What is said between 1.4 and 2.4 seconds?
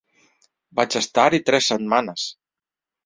tres setmanes.